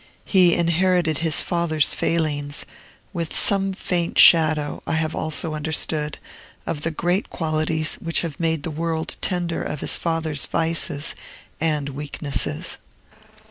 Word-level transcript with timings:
He 0.25 0.55
inherited 0.55 1.19
his 1.19 1.43
father's 1.43 1.93
failings, 1.93 2.65
with 3.13 3.37
some 3.37 3.71
faint 3.71 4.17
shadow, 4.17 4.81
I 4.87 4.93
have 4.93 5.13
also 5.15 5.53
understood, 5.53 6.17
of 6.65 6.81
the 6.81 6.89
great 6.89 7.29
qualities 7.29 7.97
which 8.01 8.21
have 8.21 8.39
made 8.39 8.63
the 8.63 8.71
world 8.71 9.15
tender 9.21 9.61
of 9.61 9.81
his 9.81 9.97
father's 9.97 10.47
vices 10.47 11.13
and 11.59 11.89
weaknesses. 11.89 12.79